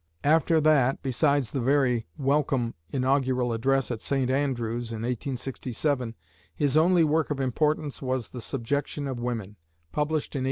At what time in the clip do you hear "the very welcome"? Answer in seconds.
1.51-2.73